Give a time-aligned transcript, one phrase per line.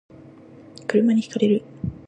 [0.87, 1.61] 車に轢かれる